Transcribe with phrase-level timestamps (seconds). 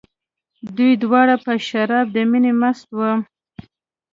[0.77, 3.11] دوی دواړه په شراب د مینې مست وو.